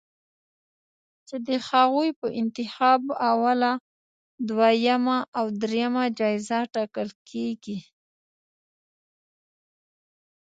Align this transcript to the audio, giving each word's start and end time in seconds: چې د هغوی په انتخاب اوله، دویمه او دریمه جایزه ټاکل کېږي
چې 1.27 1.35
د 1.47 1.49
هغوی 1.69 2.09
په 2.19 2.27
انتخاب 2.41 3.01
اوله، 3.31 3.73
دویمه 4.49 5.17
او 5.37 5.45
دریمه 5.61 6.03
جایزه 6.19 6.59
ټاکل 6.73 7.09
کېږي 7.29 7.77